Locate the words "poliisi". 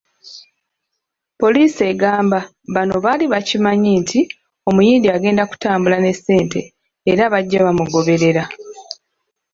1.41-1.81